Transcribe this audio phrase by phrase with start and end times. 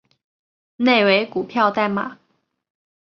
[0.77, 2.17] 内为股票代码